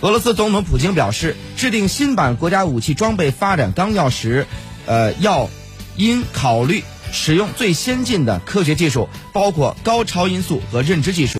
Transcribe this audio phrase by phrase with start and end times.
[0.00, 4.46] 俄罗斯总统普京表示制定新版国家武器装备发展纲要时
[4.86, 5.50] 呃要
[5.96, 11.36] 应考虑使用最先进的科学技术包括高超音速和认知技术。